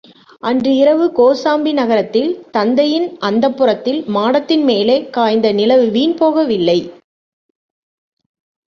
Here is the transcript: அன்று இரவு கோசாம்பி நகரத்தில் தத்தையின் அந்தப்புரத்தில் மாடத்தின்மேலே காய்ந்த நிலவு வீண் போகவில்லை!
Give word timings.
அன்று 0.43 0.71
இரவு 0.75 1.05
கோசாம்பி 1.17 1.73
நகரத்தில் 1.73 2.31
தத்தையின் 2.51 3.07
அந்தப்புரத்தில் 3.21 4.01
மாடத்தின்மேலே 4.09 5.09
காய்ந்த 5.11 5.51
நிலவு 5.53 5.87
வீண் 5.89 6.17
போகவில்லை! 6.17 6.79